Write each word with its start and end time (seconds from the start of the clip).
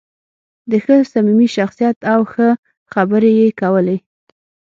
دی 0.69 0.77
ښه 0.83 0.95
صمیمي 1.11 1.47
شخصیت 1.55 1.95
و 2.01 2.05
او 2.13 2.21
ښه 2.31 2.47
خبرې 2.93 3.31
یې 3.39 3.47
کولې. 3.61 3.97